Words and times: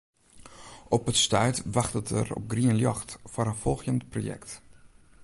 Op 0.89 1.07
it 1.07 1.15
stuit 1.15 1.63
wachtet 1.65 2.09
er 2.09 2.33
op 2.35 2.43
grien 2.47 2.75
ljocht 2.77 3.19
foar 3.23 3.47
in 3.47 3.53
folgjend 3.55 4.09
projekt. 4.09 4.61